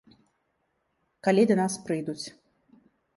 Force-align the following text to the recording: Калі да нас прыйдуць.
Калі 1.27 1.43
да 1.51 1.55
нас 1.61 1.73
прыйдуць. 1.91 2.25